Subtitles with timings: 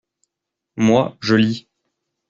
[0.77, 1.67] Moi, je lis.